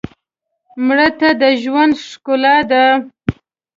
مړه 0.85 1.09
ته 1.19 1.29
د 1.41 1.43
ژوند 1.61 1.93
ښکلا 2.07 2.57
ده 2.71 2.83